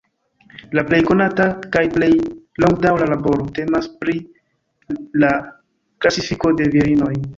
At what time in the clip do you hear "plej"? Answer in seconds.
0.85-0.99, 1.97-2.09